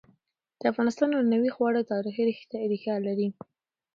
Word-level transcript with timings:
د 0.59 0.61
افغانستان 0.71 1.09
عنعنوي 1.19 1.51
خواړه 1.55 1.81
تاریخي 1.91 2.23
ريښه 2.71 2.93
لري. 3.07 3.27